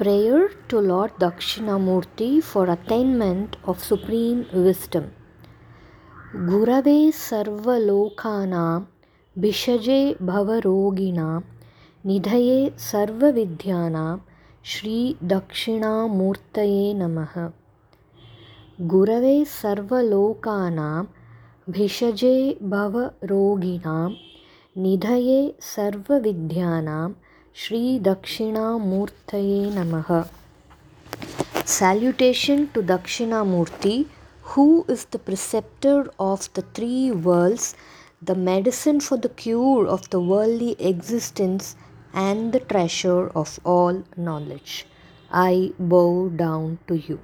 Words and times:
Prayer 0.00 0.50
to 0.68 0.78
Lord 0.78 1.14
Dakshinamurti 1.18 2.40
for 2.40 2.66
attainment 2.70 3.56
of 3.70 3.80
supreme 3.84 4.42
wisdom. 4.66 5.06
गुरवे 6.50 7.10
सर्वलोकानां 7.20 8.76
भिषजे 9.44 9.96
भवरोगिणां 10.28 11.40
निधये 12.10 12.60
सर्वविद्यानां 12.90 14.12
श्रीदक्षिणामूर्तये 14.74 15.34
नमः 17.00 17.34
गुरवे 18.94 19.36
सर्वलोकानां 19.56 21.04
भिषजे 21.78 22.36
भवरोगिणां 22.76 24.06
निधये 24.86 25.40
Sri 27.60 27.98
Dakshinamurtaye 27.98 29.72
Namaha. 29.76 30.28
Salutation 31.64 32.68
to 32.72 32.82
Dakshina 32.82 33.42
Dakshinamurti, 33.42 34.06
who 34.42 34.84
is 34.86 35.06
the 35.06 35.18
preceptor 35.18 36.08
of 36.20 36.48
the 36.54 36.62
three 36.62 37.10
worlds, 37.10 37.74
the 38.22 38.36
medicine 38.36 39.00
for 39.00 39.18
the 39.18 39.28
cure 39.28 39.88
of 39.88 40.08
the 40.10 40.20
worldly 40.20 40.76
existence, 40.78 41.74
and 42.14 42.52
the 42.52 42.60
treasure 42.60 43.26
of 43.30 43.58
all 43.64 44.04
knowledge. 44.16 44.86
I 45.32 45.72
bow 45.80 46.28
down 46.28 46.78
to 46.86 46.96
you. 46.96 47.18